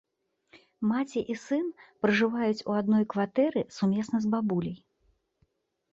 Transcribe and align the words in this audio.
Маці 0.91 1.19
і 1.33 1.35
сын 1.41 1.67
пражываюць 2.05 2.65
у 2.71 2.79
адной 2.79 3.03
кватэры 3.15 3.61
сумесна 3.79 4.17
з 4.25 4.37
бабуляй. 4.37 4.77